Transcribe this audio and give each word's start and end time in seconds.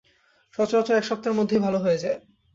সচরাচর 0.53 0.95
এক 0.97 1.05
সপ্তাহের 1.05 1.37
মধ্যেই 1.39 1.63
ভাল 1.65 1.75
হয়ে 1.75 2.01
যায়। 2.03 2.17